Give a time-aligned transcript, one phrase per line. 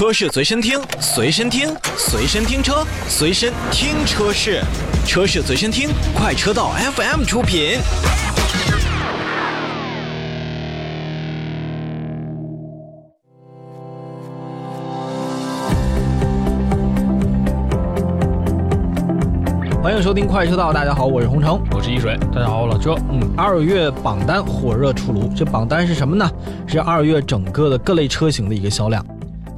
[0.00, 4.62] 车市随身听，随身听，随身听车，随身听车市，
[5.04, 7.78] 车市随身听，快车道 FM 出品。
[19.82, 21.62] 欢迎收听快车道，大家好，我是洪城。
[21.72, 22.94] 我是一水，大家好，我老车。
[23.10, 26.26] 嗯，二月榜单火热出炉，这榜单是什么呢？
[26.66, 29.04] 是二月整个的各类车型的一个销量。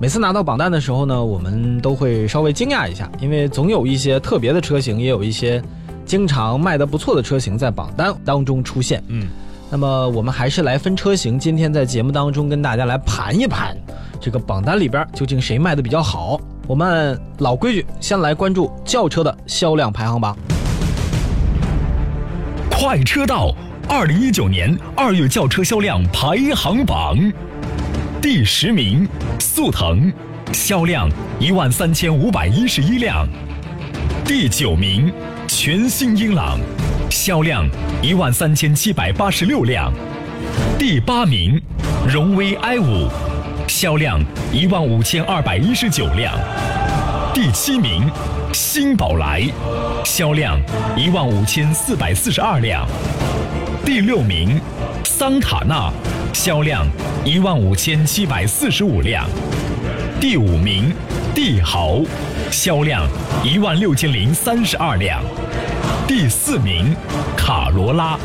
[0.02, 5.62] 每次拿到榜单的时候呢，我们都会稍微惊讶一下，因为总有一些特别的车型，也有一些
[6.04, 9.00] 经常卖的不错的车型在榜单当中出现。
[9.06, 9.28] 嗯，
[9.70, 13.76] 那么我们还是来分车型，今天在节目当中跟大家来盘一盘，
[14.20, 16.36] 这个榜单里边究竟谁卖的比较好。
[16.66, 20.36] 我们按老规矩，先来关注轿车的销量排行榜。
[22.72, 23.54] 快车道，
[23.88, 27.16] 二零一九年二月轿车销量排行榜，
[28.22, 29.06] 第十名，
[29.40, 30.10] 速腾，
[30.52, 33.26] 销量一万三千五百一十一辆；
[34.24, 35.12] 第九名，
[35.48, 36.60] 全新英朗，
[37.10, 37.68] 销量
[38.00, 39.92] 一万三千七百八十六辆；
[40.78, 41.60] 第八名，
[42.08, 43.08] 荣威 i 五，
[43.66, 46.32] 销量一万五千二百一十九辆；
[47.34, 48.08] 第七名，
[48.52, 49.42] 新宝来，
[50.04, 50.60] 销量
[50.96, 52.86] 一万五千四百四十二辆；
[53.84, 54.60] 第六名，
[55.02, 55.92] 桑塔纳，
[56.32, 56.86] 销量
[57.24, 59.24] 一万五千七百四十五辆；
[60.20, 60.92] 第五名，
[61.34, 62.00] 帝豪，
[62.50, 63.06] 销量
[63.44, 65.20] 一万六千零三十二辆；
[66.06, 66.96] 第四名，
[67.36, 68.18] 卡罗拉，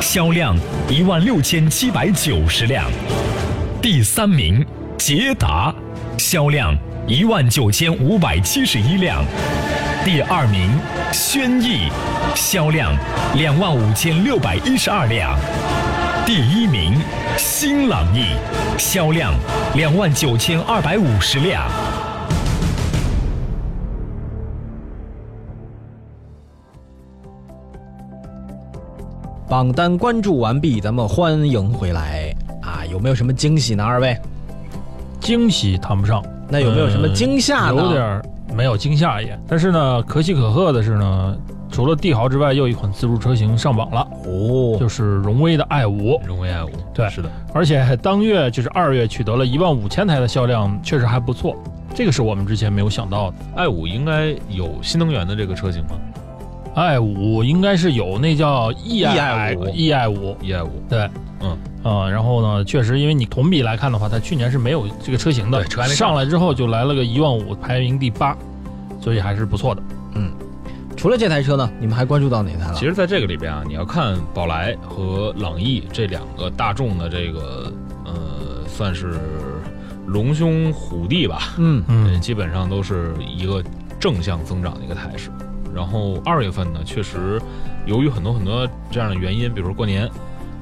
[0.00, 0.56] 销量
[0.88, 2.84] 一万六千七百九十辆；
[3.82, 4.64] 第三名，
[4.96, 5.74] 捷达，
[6.16, 9.24] 销量一万九千五百七十一辆。
[10.04, 10.70] 第二名，
[11.12, 11.88] 轩逸，
[12.34, 12.96] 销量
[13.34, 15.36] 两万五千六百一十二辆；
[16.24, 16.94] 第一名，
[17.68, 18.24] 新朗逸，
[18.78, 19.34] 销量
[19.74, 21.70] 两万九千二百五十辆。
[29.46, 32.80] 榜单关注完毕，咱们欢迎回来啊！
[32.90, 33.84] 有没有什么惊喜呢？
[33.84, 34.18] 二位，
[35.20, 37.74] 惊喜谈不上，那有没有什么惊吓呢？
[37.74, 38.22] 有点
[38.56, 41.36] 没有惊吓也，但是呢，可喜可贺的是呢，
[41.78, 46.20] 除了帝豪之外，又一款自主车型上榜了，哦，就是荣威的 i 五。
[46.26, 47.08] 荣威 i 五，对。
[47.08, 51.56] 是的，而且当月就是二月取得了一万五千台的销量，确实还不错，
[51.94, 53.36] 这个是我们之前没有想到的。
[53.54, 55.90] i 五应该有新能源的这个车型吗
[56.74, 59.68] ？i 五应该是有那叫 e i 五。
[59.68, 61.08] E i 五，？e i 五，对，
[61.42, 61.56] 嗯。
[61.84, 68.36] 啊、然后呢，确实因为你同比来看的话，它去年是没有这个车型的，对上来之后就来了个一万五，排名第八，
[69.00, 69.82] 所以还是不错的。
[70.98, 72.74] 除了这台车呢，你们还关注到哪台了？
[72.74, 77.72] 其实在这个里边啊，你要看宝来和朗逸这两个大众的这个
[78.04, 79.14] 呃，算是
[80.08, 83.62] 龙兄虎弟吧，嗯，嗯，基本上都是一个
[84.00, 85.30] 正向增长的一个态势。
[85.72, 87.40] 然后二月份呢，确实
[87.86, 90.10] 由于很多很多这样的原因，比如说过年，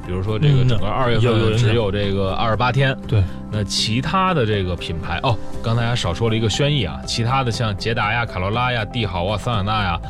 [0.07, 10.01] 比如说这个嗯整个二月份只有这个二十八天，对，那其他的这个品牌哦，刚才还少说了一个轩逸啊，其他的像捷达呀、卡罗拉呀、帝豪啊、桑塔纳呀，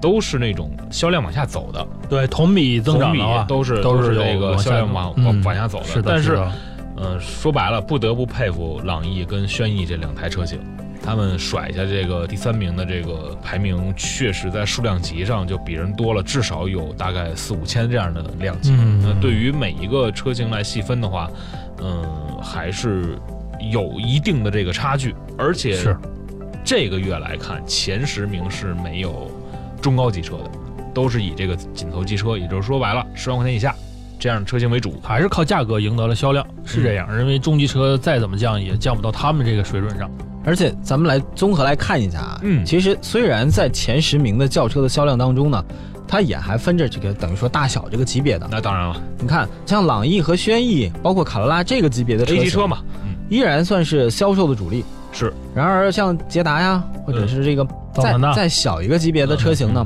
[0.00, 6.02] 都是那种销量往下走的，对，同比增长同比的话，都是是都是这个销量往嗯往往下走的。
[6.04, 6.52] 但是嗯
[6.98, 10.58] 呃，说白了，不得不佩服朗逸跟轩逸这两台车型，
[11.06, 18.72] 他们甩下这个第三名的这个排名，确实在数量级上就比人多了，至少有大概四五千这样的量级。
[18.72, 21.30] 嗯那对于每一个车型来细分的话，
[21.80, 22.04] 嗯，
[22.42, 23.16] 还是
[23.70, 25.96] 有一定的这个差距，而且是
[26.64, 29.30] 这个月来看，前十名是没有
[29.80, 30.50] 中高级车的，
[30.92, 33.72] 都是以这个紧凑级车，也就是说白了，十万块钱以下
[34.18, 35.00] 这样的车型为主。
[35.04, 37.08] 还是靠价格赢得了销量，是这样。
[37.20, 40.10] 因为中级车再怎么降，也降不到他们这个水准上。
[40.46, 42.64] 而且咱们来综合来看一下啊，嗯。
[42.64, 45.62] 其实虽然在前十名的轿车的销量当中呢，
[46.06, 48.46] 它也还分着这个等于说大小这个级别的。
[48.48, 49.02] 那当然了。
[49.18, 54.84] 你看，像朗逸和轩逸，包括卡罗拉这个级别的车，A 型级车嘛，嗯，依然算是销售的主力。
[55.10, 55.32] 是。
[55.52, 59.84] 然而像捷达呀，或者是这个再再小一个级别的车型呢，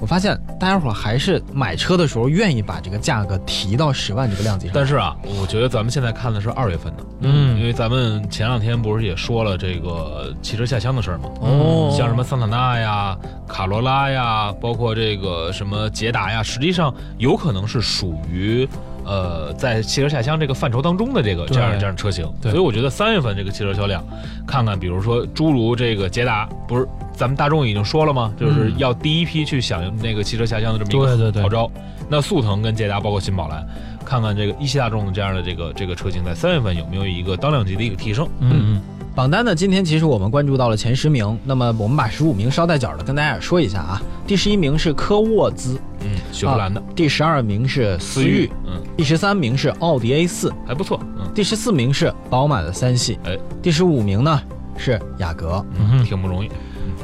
[0.00, 4.72] 我发现大家伙儿还是买车的时候愿意把这个价格提到十万这个量级上。
[4.74, 11.24] 但是啊，我觉得咱们现在看的是二月份的，嗯因为咱们前两天不是也说了这个汽车下乡的事儿吗？
[11.40, 18.66] 哦像什么桑塔纳呀、卡罗拉呀，包括这个什么捷达呀，实际上有可能是属于
[19.04, 22.24] 呃在汽车下乡这个范畴当中的这个这样这样的车型。
[22.42, 24.04] 所以我觉得三月份这个汽车销量，
[24.46, 28.32] 看看比如说诸如这个捷达，不是咱们大众已经说了吗？
[28.38, 31.70] 就是嗯要第一批去响应那个汽车下乡的这么一个号召。
[32.08, 33.64] 那速腾跟捷达，包括新宝来，
[34.04, 38.28] 看看这个一汽大众的这样的这个这个车型，在三月份有没有一个当量级的一个提升？
[38.40, 38.82] 嗯嗯
[39.12, 44.00] 榜单呢，今天其实我们关注到了前十名，那么我们把十五名捎带脚的跟大家也说一下啊。
[44.26, 54.40] 第十一名是科沃兹，嗯，雪佛兰的啊第十二名是思域，嗯，第十三名是奥迪 A 四，还不错，嗯第十四名是宝马的三系，哎，第十五名呢
[54.76, 55.64] 是雅阁。
[55.76, 56.48] 嗯哼挺不容易。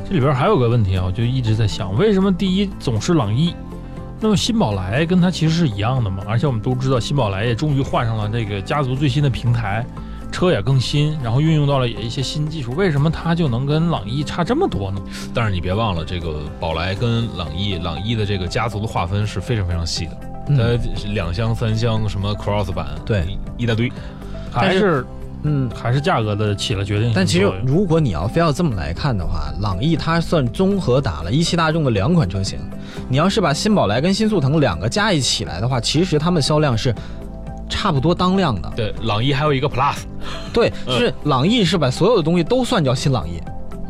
[0.08, 3.53] 这里边还有个问题啊，我就一直在想，为什么第一总是朗逸？
[4.20, 6.23] 那么新宝来跟它其实是一样的嘛？
[6.26, 9.85] 而且我们都知道，新宝来也终于换上了这个家族最新的平台，
[10.37, 15.00] 车也更新，然后运用到了也一些新技术，为什么它就能跟朗逸差这么多呢？
[15.33, 20.19] 但是你别忘了，这个宝来跟朗逸，朗逸的这个家族的划分是非常非常细的，
[20.49, 23.25] 嗯它两厢、三厢，什么 Cross 版，对
[23.56, 23.91] 一，大堆。
[24.53, 25.06] 但是还是
[25.44, 32.59] 嗯，还是价格的起了决定性但其实如果你要非要这么来看的话，朗逸它算综合打了一汽大众的两款车型。
[33.09, 36.94] 你要是把新宝来跟新速腾两个加一起来的话，其实它们销量是
[37.69, 38.73] 差不多当量的。
[38.77, 39.97] 对，朗逸还有一个 Plus，
[40.53, 43.41] 对，就是朗逸是把所有的东西都算叫新朗逸，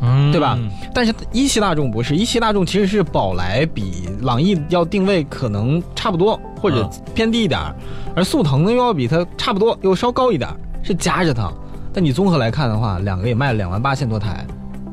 [0.03, 0.59] 嗯对吧？
[0.95, 7.75] 但是一汽大众不是，一汽大众其实是宝来比朗逸要定位可能差不多或者偏低一点儿，
[8.15, 10.49] 而速腾呢又要比它差不多又稍高一点，
[10.83, 11.53] 是夹着它。
[11.93, 14.47] 但你综合来看的话，两个也卖了两万八千多台，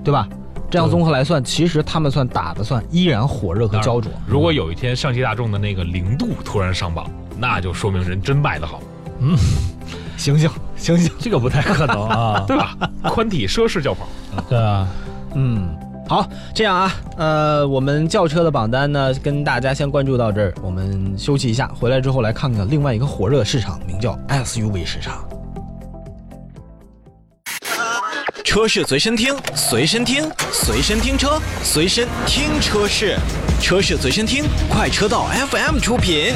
[0.04, 0.28] 对吧？
[0.70, 4.12] 这样综合来算，其实他们算打的算依然火热和焦灼。
[4.26, 7.06] 如果有一天上汽大众的那个零度突然上榜，
[7.38, 8.82] 那就说明人真卖得好，
[9.20, 9.38] 嗯
[10.18, 12.76] 醒醒醒醒，这个不太可能啊， 对吧？
[13.04, 14.08] 宽体奢侈轿跑，
[14.50, 14.88] 对啊，
[15.36, 15.68] 嗯。
[16.06, 25.26] 好，这样啊，呃，我们轿车的榜单呢，跟大家先关注到这儿，我们休息一下，回来之后来看看另外一个火热的市场，名叫 SUV 市场。
[28.44, 33.18] 车市随身听，随身听，随身听车，随身听车市，
[33.62, 36.34] 车市随身听，快车道 FM 出品。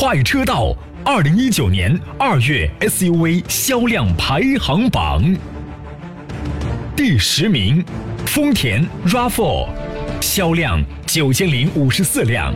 [0.00, 0.74] 快车道
[1.04, 5.22] 二零一九年二月 SUV 销量排行榜，
[6.96, 7.84] 第十名，
[8.24, 9.68] 丰田 RAV4，
[10.22, 12.50] 销量九千零五十四辆；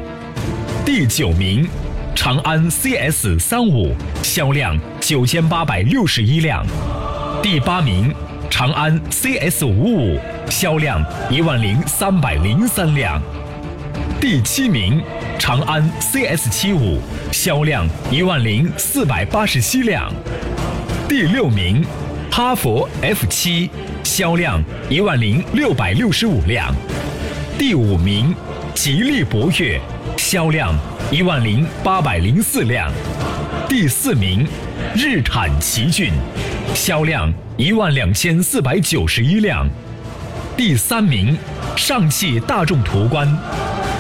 [0.87, 1.69] 第九名，
[2.15, 6.65] 长安 CS 三五，销量九千八百六十一辆；
[7.43, 8.11] 第八名，
[8.49, 10.19] 长安 CS 五五，
[10.49, 13.21] 销量一万零三百零三辆。
[14.19, 15.03] 第七名，
[15.45, 16.99] 长安 CS 七五，
[17.31, 20.11] 销量一万零四百八十七辆。
[21.07, 21.85] 第六名，
[22.31, 23.69] 哈佛 F 七，
[24.03, 26.75] 销量一万零六百六十五辆。
[27.59, 28.35] 第五名，
[28.73, 29.79] 吉利博越，
[30.17, 30.75] 销量
[31.11, 32.91] 一万零八百零四辆。
[33.69, 34.49] 第四名，
[34.95, 36.11] 日产奇骏，
[36.75, 39.69] 销量一万两千四百九十一辆。
[40.57, 41.37] 第三名，
[41.77, 43.29] 上汽大众途观，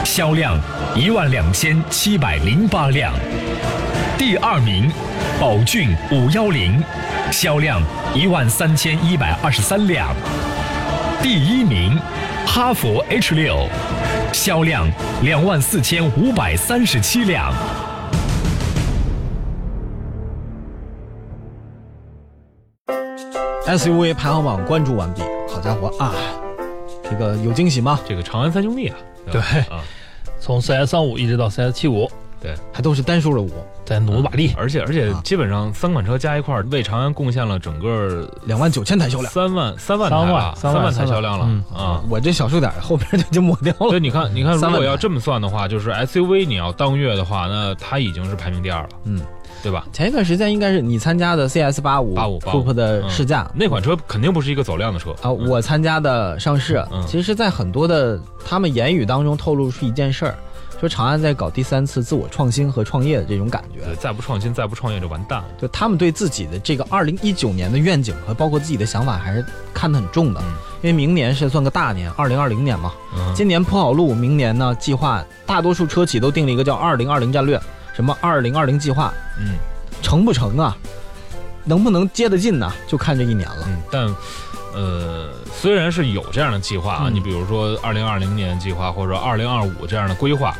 [0.06, 0.58] 销量
[0.96, 3.12] 一万两千七百零八辆。
[4.17, 4.88] 第二名，
[5.41, 6.81] 宝骏五幺零，
[7.32, 7.82] 销量
[8.14, 10.14] 一万三千一百二十三辆。
[11.20, 11.99] 第一名，
[12.46, 13.69] 哈弗 H 六，
[14.32, 14.88] 销量
[15.23, 17.52] 两万四千五百三十七辆。
[23.67, 26.12] SUV 排行榜关注完毕，好家伙啊，
[27.02, 27.99] 这个有惊喜吗？
[28.06, 28.97] 这个长安三兄弟啊，
[29.32, 29.82] 对吧啊，
[30.44, 32.07] 从 CS 三五一直到 CS 七五，
[32.38, 33.50] 对，还都是单数的五，
[33.83, 34.52] 在努把力。
[34.59, 39.33] 而且而且啊基本上三款车加一块儿，为长安贡献了整个两万九千台销量。
[39.33, 42.02] 三万三万台三万吧三三万台销量了嗯啊。
[42.11, 43.88] 我这小数点后边就就抹掉了。
[43.88, 49.23] 所以你看，你看，如果要这么算的话，就是 SUV 你要当月的话，那它已经是排名第二了，嗯，
[49.64, 49.87] 对吧？
[49.92, 53.50] 前一段时间应该是你参加的 CS 八五八五 Coupe 的试驾。
[53.54, 60.35] 那款车肯定不是一个走量的车啊，我参加的上市，嗯其实，在很多的他们言语当中透露出一件事儿，
[60.78, 63.85] 说长安在搞第三次自我创新和创业的这种感觉。
[63.85, 65.47] 对，再不创新，再不创业就完蛋了。
[65.59, 70.52] 就他们对自己的这个二零一九年的愿景和包括自己的想法还是看得很重的，嗯
[70.85, 77.59] 因为明年是算个大年，二零二零年嘛，嗯，今年铺好路，明年呢计划，大多数车企都定了一个叫二零二零战略，
[77.95, 79.55] 什么二零二零计划，嗯
[80.03, 80.77] 成不成啊？
[81.65, 82.71] 能不能接得进呢？
[82.87, 83.67] 就看这一年了。
[83.67, 84.15] 嗯，但
[84.75, 90.55] 呃，虽然是有这样的计划啊，嗯你比如说二零二零年计划或者二零二五这样的规划，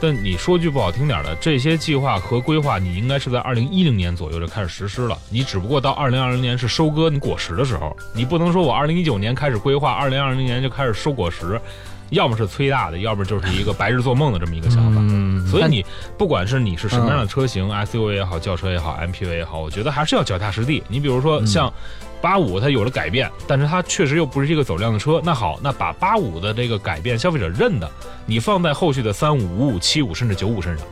[0.00, 11.60] 但你说句不好听点的，这些计划和规划你应该是在二零一零年左右就开始实施了，你只不过到二零二零年是收割你果实的时候，你不能说我二零一九年开始规划，二零二零年就开始收果实。
[12.08, 15.00] 要么是催大的，要么就是一个白日做梦的这么一个想法。
[15.00, 15.19] 嗯，
[15.50, 15.84] 所以你
[16.16, 20.82] 不管是你是什么样的车型、SUV 也好，轿车也好，MPV 也好，我觉得还是要脚踏实地。
[20.88, 21.72] 你比如说像
[22.20, 25.20] 八五它有了改变，但是它确实又不是一个走量的车。
[25.24, 27.90] 那好，那把八五的这个改变消费者认的，
[28.26, 30.86] 你放在后续的三五、五五、七五甚至九五身上，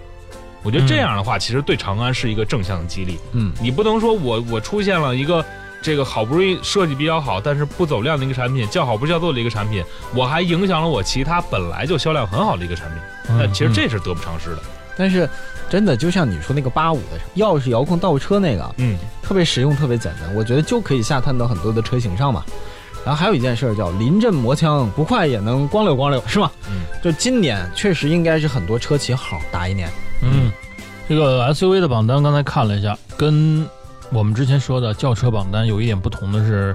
[0.62, 3.18] 我觉得这样的话，其实对长安是一个正向的激励。
[3.32, 5.44] 嗯，你不能说我我出现了一个
[5.80, 9.82] 这个好不容易设计比较好，但是不走量的一个产品，叫好不叫座的一个产品，
[10.14, 14.58] 我还影响了我其他本来就销量很好的一个产品，那其实这是得不偿失的。
[14.96, 15.28] 但是
[15.70, 22.44] 真的就像你说那个八五的钥匙遥控倒车那个，嗯，特别实用，特别简单，我觉得就可以下探到很多的车型上嘛。
[23.04, 26.50] 然后还有一件事儿叫临阵磨枪，不快也能光溜光溜，是吧？
[26.68, 29.88] 嗯，就今年确实应该是很多车企好打一年。
[30.20, 30.50] 嗯，
[31.08, 33.64] 这个 SUV 的榜单刚才看了一下，跟
[34.10, 36.74] 我们之前说的轿车榜单有一点不同的是，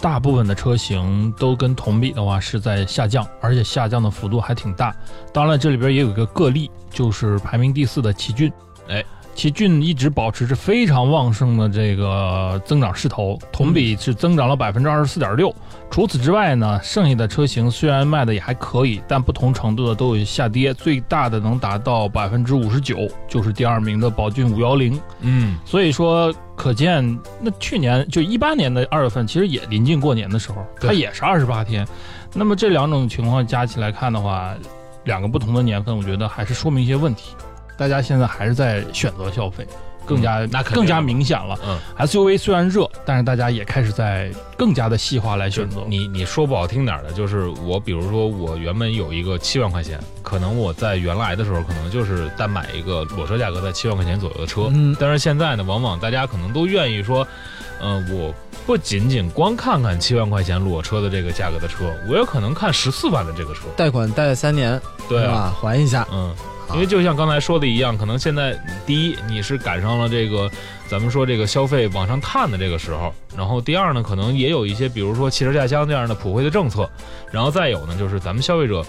[0.00, 4.94] 大部分的车型都跟同比的话是在下降，而且下降的幅度还挺大。
[5.32, 8.52] 当然，这里边也有一个个例，就是排名第四的奇骏。
[8.88, 9.04] 哎，
[9.36, 15.54] 奇骏一直保持着非常旺盛的这个增长势头，同比是增长了百分之二十四点六。
[15.90, 24.98] 除此之外呢，剩下的车型虽然卖的也还可以，但不同程度的都有下跌，最大的能达到百分之五十九，就是第二名的宝骏五幺零。
[25.20, 27.06] 嗯，所以说，可见
[27.38, 31.86] 那去年就一八年的二月份，其实也临近过年的时候，它也是二十八天。
[32.32, 34.54] 那么这两种情况加起来看的话，
[35.04, 37.34] 两个不同的年份，我觉得还是说明一些问题。
[37.76, 39.66] 大家现在还是在选择消费，
[40.04, 41.58] 更加、嗯那更加明显了。
[41.66, 45.84] 嗯 SUV 虽然热，但是大家也开始在更加的细化来选择。
[45.88, 57.26] 你你说不好听点儿的，就是我，比如说我原本有一个七万块钱，可能我在原来的时候可能就是单买一个裸车价格在七万块钱左右的车，嗯但是现在呢，往往大家可能都愿意说，
[57.80, 58.34] 嗯、我
[58.66, 65.54] 不仅仅光看看七万块钱裸车的这个价格的车，我有可能看十四万的这个车，贷款贷三年，对吧？
[65.60, 66.06] 还一下。
[66.12, 66.34] 嗯。
[66.72, 70.50] 因为就像刚才说的一样，可能现在第一你是赶上了这个
[70.88, 76.88] 咱们说这个消费往上探的这个时候，然后第二呢，可能也有一些比如说汽车下乡这样的普惠的政策，
[77.30, 78.84] 然后再有呢，就是咱们消费者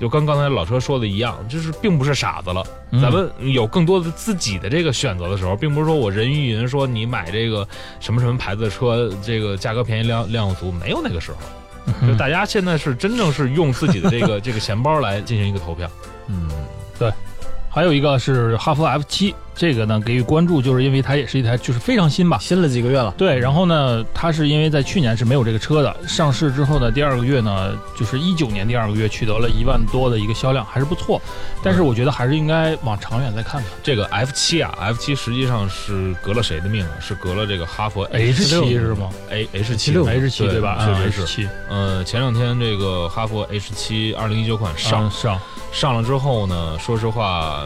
[0.00, 3.00] 就跟刚才老车说的一样，就是并不是傻子了，嗯。
[3.00, 7.66] 咱们有更多的自己的这个选择的时候，并不是说我人云亦云说你买这个
[8.00, 11.38] 什么什么牌子的车，这个价格便宜量量又足，没有那个时候，
[12.02, 12.08] 嗯。
[12.08, 15.88] 就大家现在是真正是用自己的这个这个钱包来进行一个投票。
[16.26, 16.48] 嗯，
[17.04, 17.12] 对。
[17.68, 22.38] 还有一个是哈弗 F 七，这个呢给予关注，就是因为它也是一台就是非常新吧。
[22.40, 23.14] 新了几个月了。
[23.16, 31.20] 对，然后呢，它是因为在去年是没有这个车的，上市之后的第二个月呢，就是一九年第二个月取得了一万多的一个销量，还是不错。
[31.62, 33.70] 但是我觉得还是应该往长远再看看。
[33.82, 36.90] 这个 F 七啊，F 七实际上是革了谁的命啊？
[37.00, 40.72] 是革了这个哈佛 H 七是吗？A H 七六 H 七对吧？
[40.72, 41.26] 啊确实 H 是。
[41.26, 45.40] 七呃，前两天这个哈佛 H 七二零一九款上、上上，
[45.72, 47.64] 上了之后呢，说实话，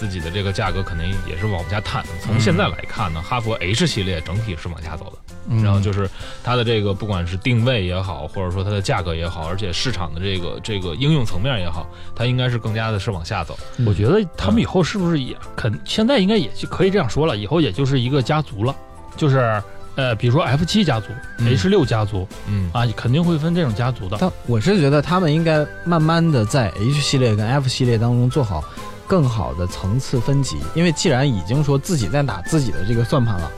[0.00, 2.02] 自己的这个价格肯定也是往下探。
[2.24, 5.34] 从现在来看呢，哈佛 H 系列整体是往下走的。
[5.50, 6.08] 嗯然后就是
[6.42, 13.58] 它的这个不管是定位也好，或者说它的价格也好，而且市场的这个这个应用层面也好，它应该是更加的是往下走。
[13.86, 18.74] 我觉得他们以后是不是也肯现在应该也就可以这样说了，以后也就是一个家族了，
[19.16, 19.62] 就是
[19.96, 24.18] 呃，比如说 F 七家族、嗯 H 六家族嗯啊，肯定会分这种家族的。
[24.20, 28.62] 但我是觉得他们应该慢慢的在 H 系列跟 F 系列当中做好
[29.10, 33.50] 更好的层次分级，因为既然已经说自己在打自己的这个算盘了，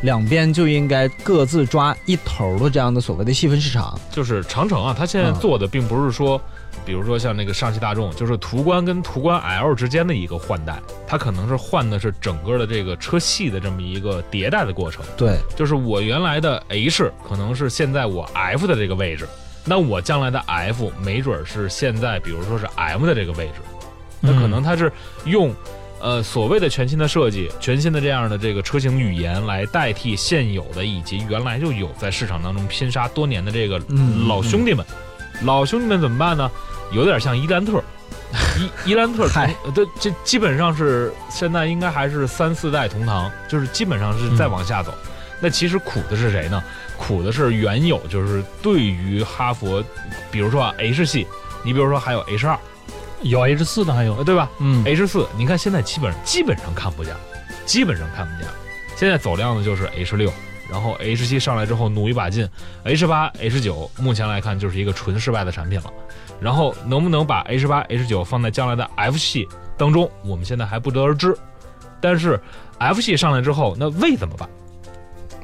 [0.00, 3.96] 两边就应该各自抓一头的这样的所谓的细分市场。
[4.10, 6.40] 就是长城啊，它现在嗯做的并不是说，
[6.84, 15.04] 比如说像那个上汽大众，就是途观跟途观 L 之间的一个换代，它可能是换的是整个的这个车系的这么一个迭代的过程。
[15.16, 19.24] 对，就是我原来的 H 可能是现在我 F 的这个位置，
[19.64, 23.54] 那我将来的 F 没准是现在比如说是 M 的这个位置，
[24.26, 24.92] 那可能它是
[25.24, 25.54] 用。
[25.98, 34.84] 呃，所谓的全新的设计、全新的这样的这个车型语言来代替现有的以及原来就有在市场当中拼杀多年的这个嗯老兄弟们，
[35.42, 36.50] 老兄弟们怎么办呢？
[36.92, 37.82] 有点像伊兰特，
[38.58, 44.92] 伊 伊兰特嗨同，对，这基本上是现在应该还是三四代同堂，就是基本上是再往下走。
[45.40, 46.62] 那其实苦的是谁呢？
[46.98, 49.82] 苦的是原有就是对于哈佛，
[50.30, 51.26] 比如说啊 H 系，
[51.64, 52.58] 你比如说还有 H 二，
[53.28, 57.14] 有 H 四的还有呃，对吧嗯？H 四，你看现在基本上基本上看不见，
[57.64, 58.50] 基本上看不见。
[58.96, 60.32] 现在走量的就是 H 六，
[60.70, 62.48] 然后 H 七上来之后努一把劲
[62.84, 65.92] ，H 八、H 九目前来看就是一个纯失败的产品了。
[66.40, 71.36] 然后能不能把 H 八、H 九放在将来的 F 系当中，我们现在还不得而知。
[72.00, 72.38] 但是
[72.78, 74.48] F 系上来之后，那 V 怎么办？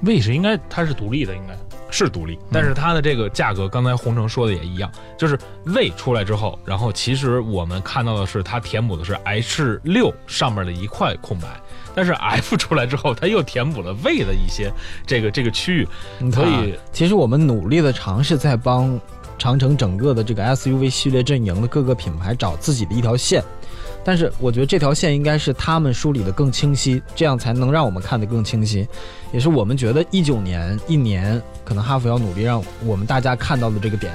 [0.02, 1.56] 魏是应该它是独立的，应该
[1.92, 11.46] 是独立，但是它的这个价格，刚才洪城说的也一样，就是魏出来之后，然后其实我们看到的是它填补的是 H 六上面的一块空白，
[11.94, 14.72] 但是 F 出来之后，它又填补了魏的一些
[15.06, 18.98] 这个这个区域，所以其实我们努力的尝试在帮
[19.38, 23.44] 长城整个的这个 SUV 系列阵营的各个品牌找自己的一条线。
[24.04, 28.86] 但是我觉得这条线应该是他们梳理的更清晰，这样才能让我们看得更清晰，
[29.32, 34.12] 也是我们觉得一九年一年可能哈佛要努力让我们大家看到的这个点，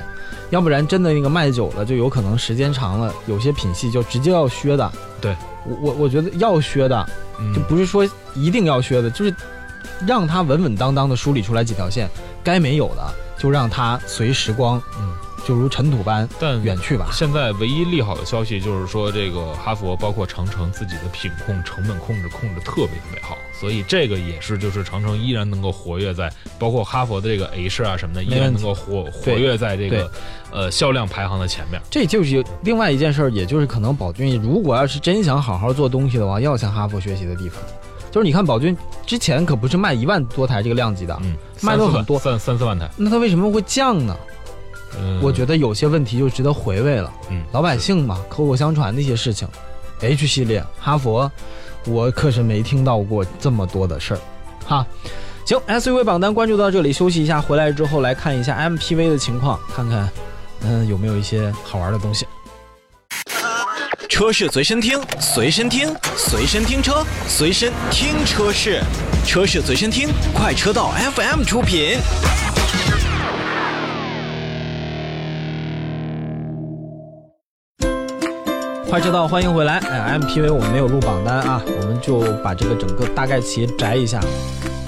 [0.49, 4.91] 要不然真的那个卖久了，就有可能时间长了，有些品系就直接要削的。
[5.21, 7.09] 对，我我我觉得要削的，
[7.55, 9.33] 就不是说一定要削的，就是
[10.05, 12.09] 让它稳稳当当的梳理出来几条线，
[12.43, 15.26] 该没有的就让它随时光，嗯。
[15.47, 17.07] 就如尘土般但远去吧。
[17.13, 30.11] 现在唯一利好的消息就是说，这个哈佛包括长城自己的品控、成本控制控制特别特别好，所以这个也是就是长城依然能够活跃在，包括哈佛的这个 H 啊什么的，依然能够活活跃在这个
[30.51, 31.81] 呃销量排行的前面。
[31.89, 37.63] 这就是另外一件事，也就是可能宝骏如果要是真想好好做东西的话，要向哈佛学习的地方。
[38.11, 38.75] 就是你看宝骏
[39.05, 44.13] 之前可不是卖一万多台这个量级的，嗯，卖了很多，三三四万台，那它为什么会降呢？
[45.21, 47.11] 我觉得有些问题就值得回味了。
[47.29, 49.47] 嗯，老百姓嘛，口口相传的一些事情
[50.01, 51.31] ，H 系列哈佛，
[51.85, 54.19] 我可是没听到过这么多的事儿，
[54.65, 54.85] 哈。
[55.45, 60.09] 行，SUV 榜单关注到这里，休息一下，回来之后来看一下 MPV 的情况，看看
[60.61, 62.25] 嗯有没有一些好玩的东西。
[64.09, 68.81] 车是随身听，随身听，随身听车，随身听车是，
[69.25, 71.97] 车市随身听，快车道 FM 出品。
[78.89, 79.79] 快车道，欢迎回来！
[79.79, 84.21] 哎，MPV 我们没有录榜单啊，我们就把这个整个大概齐摘一下。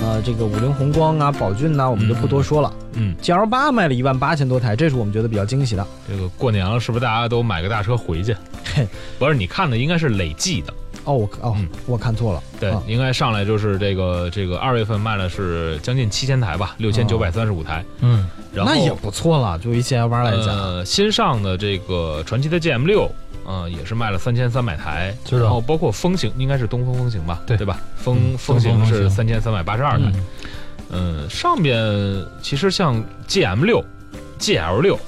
[0.02, 2.74] 呃，这个五菱宏光啊，宝骏呐，我们就不多说了。
[2.94, 5.86] 嗯，GL 八卖了一万八千多台，这是我们觉得比较惊喜的。
[6.10, 8.34] 这个过年了，是不是大家都买个大车回去？
[8.74, 8.88] 嘿，
[9.20, 10.74] 不是，你看的应该是累计的。
[11.04, 12.42] 哦，我哦，我看错了。
[12.58, 17.84] 对，应该上来就是这个这个二月份卖了是将近七千台吧，六千九百三十五台。
[18.00, 20.48] 嗯，然后那也不错了，就一 GL 八来讲。
[20.48, 23.12] 呃，新上的这个传奇的 GM 六。
[23.52, 27.42] 嗯，也是卖了三千三百台，然后包括风行，应该是东风风行吧？
[27.48, 27.80] 对对吧？
[27.96, 30.12] 风风行是三千三百八十二台。
[30.92, 31.76] 嗯，上边
[32.44, 33.84] 其实像 GM 六、
[34.38, 35.00] GL 六、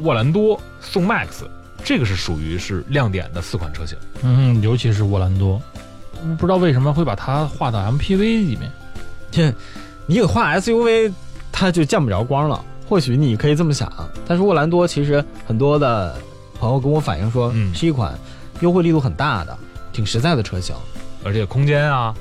[0.00, 1.28] 沃兰多、宋 MAX，
[1.84, 3.96] 这个是属于是亮点的四款车型。
[4.22, 5.62] 嗯，尤其是沃兰多，
[6.36, 8.68] 不知道为什么会把它划到 MPV 里面。
[9.30, 9.54] 这，
[10.06, 11.12] 你给画 SUV，
[11.52, 12.60] 它就见不着光了。
[12.88, 13.88] 或许你可以这么想，
[14.26, 16.16] 但是沃兰多其实很多的。
[16.64, 17.74] 朋友跟我反映说，嗯。
[17.74, 18.18] 是一款
[18.60, 19.54] 优惠力度很大的、
[19.92, 20.74] 挺实在的车型，
[21.22, 22.14] 而且空间啊、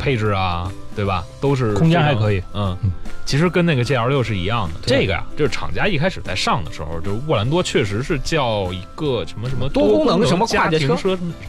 [0.00, 2.42] 配置啊，对吧，都是空间还可以。
[2.54, 2.76] 嗯，
[3.24, 4.80] 其实跟那个 GL 六是一样的。
[4.84, 10.96] 这个呀，就是厂家一开始在上的时候，就是沃兰多确实是叫一个什么什么多功能什么跨界车，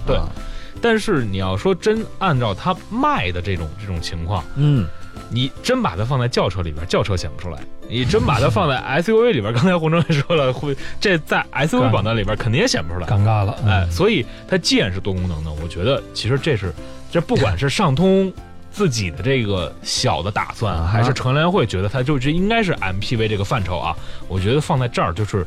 [0.05, 0.19] 对。
[0.79, 4.87] 但是你要说真按照它卖的这种这种情况，嗯。
[5.29, 7.57] 你真把它放在轿车里边，轿车显不出来；
[7.89, 13.57] 你真把它放在 SUV 里边，刚才洪征也说了，会这在 SUV 榜单里边肯定也显不出来，尴尬了。
[13.65, 16.73] 哎，所以它既然是多功能的，我觉得其实这是
[17.11, 18.31] 这不管是上通
[18.71, 23.95] 自己的这个小的打算，还是乘联会觉得它就是应该是 MPV 这个范畴啊，
[24.27, 25.45] 我觉得放在这儿就是。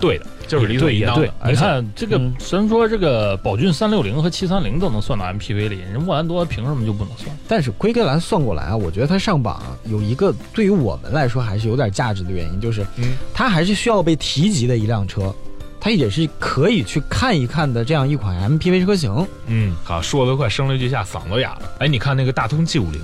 [0.00, 1.28] 对的，就是理所应当的。
[1.46, 7.36] 你看这个，虽然说这个宝骏三六零和七三零都能算到 MPV 里，人莫兰多凭什么就不能算？
[7.48, 12.86] 但是归根来算过来啊，我觉得它上榜有一个对于我们来说还是有点价值的原因，就是
[13.34, 15.34] 它还是需要被提及的一辆车，
[15.80, 19.26] 它也是可以去看一看的这样一款 MPV 车型。
[19.46, 21.62] 嗯，好，说的快声泪俱下，嗓子哑了。
[21.80, 23.00] 哎，你看那个大通 G 五零，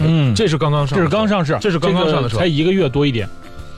[0.00, 3.28] 嗯，这是刚刚上，这是刚上市，这是刚刚上的车，才一个月多一点。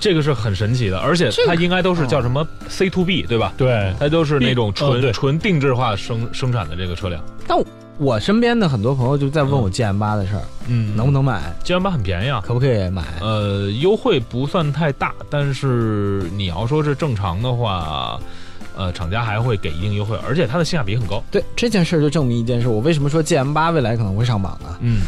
[0.02, 3.52] 这个是很神奇的，而且它应该都是叫什么 C to B 对吧？
[3.56, 7.22] 对，它都是那种纯纯定制化生生产的这个车辆。
[7.46, 7.56] 但
[7.98, 13.04] 我身边的很多朋友就在问我 G M 八的事儿，嗯，能不能买？G M 八很便宜啊，可不可以买？
[13.20, 18.18] 呃，优惠不算太大，但是你要说是正常的话，
[18.76, 21.22] 呃，厂家还会给一定优惠，而且它的性价比很高。
[21.30, 24.76] 对这件事就证明一件事，我为什么说 G M 八未来可能会上榜呢？
[24.80, 25.02] 嗯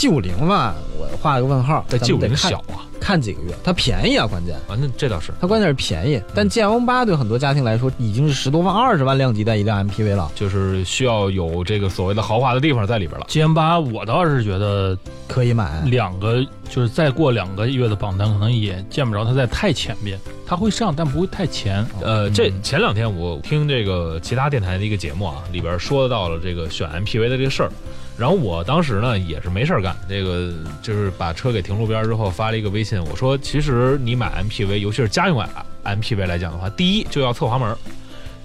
[0.00, 1.84] ，G 五零吧，我画了个问号。
[2.00, 2.88] G 五零小啊。
[2.98, 6.22] 看几个月，它便宜啊，关键啊，那这倒是，它关键是便宜。
[6.34, 13.26] 但 G M 八对很多家庭来说已经是十多万、二十万量级的一辆 M P V 了，就是需要有这个所谓的豪华的地方在里边了。
[13.26, 21.84] G M 八我倒是觉得可以买，两个就是再过两个月的榜单可能也见不着它在太前面，它会上但不会太前。
[22.02, 27.72] 呃，这前两天我听这个其他电台的一个节目啊，里边说到了这个选 M P V 的这个事儿。
[28.20, 30.52] 然后我当时呢也是没事儿干，这个
[30.82, 35.42] 就是把车给停路边之后发了一个微信，我说其实你买 MPV，尤其是家用
[35.84, 37.74] MPV 来讲的话，第一就要侧滑门，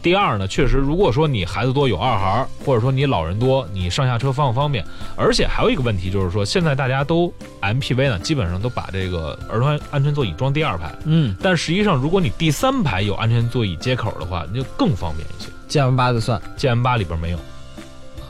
[0.01, 4.81] 第二呢，确实如果说你孩子多有二孩，或者说你老人多，你上下车方不方便？
[5.17, 15.49] 而且还有一个问题就是说，现在大家都 MPV 呢，基本上都把这个儿童安全座椅装第二排，嗯但实际上如果你第三排有安全座椅接口的话，那就更方便一些。
[15.67, 17.39] ，G M 八的算 GM 八里边没有，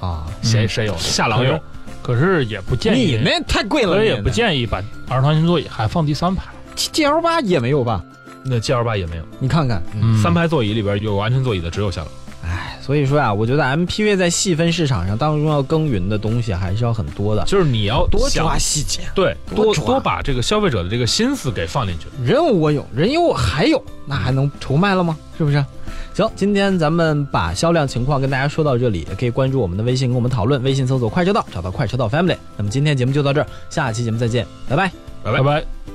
[0.05, 0.95] 啊，谁谁有？
[0.97, 1.59] 夏朗有。
[2.01, 4.77] 可是也不建议，你那太贵了，所以也不建议把
[5.09, 6.43] 儿童安全座椅还放第三排。
[6.75, 8.03] G L 八也没有吧？
[8.43, 12.09] 那 G L 八也没有，你看看，嗯三排座椅里边有安全座椅的只有夏朗。
[12.43, 19.01] 哎，所以说啊，我觉得 M P V 在细分市场上当中要耕耘的东西还是要很多的，就是你要多抓细节。
[19.15, 22.05] 对，多多把这个消费者的这个心思给放进去。
[22.23, 25.17] 人我有，人有我还有，那还能愁卖了吗？
[25.39, 25.65] 是不是？
[26.15, 32.37] 行，今天咱们把销量情况跟大家说到这里，也可以关注我们的微信跟我们讨论，微信搜索“快车道”，找到“快车道 Family”。
[32.55, 34.89] 那么今天节目就到这儿，下期节目再见，拜拜。
[35.21, 35.94] 拜拜拜拜。